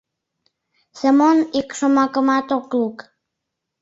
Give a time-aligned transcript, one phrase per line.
[0.99, 2.97] Семон ик шомакымат ок лук.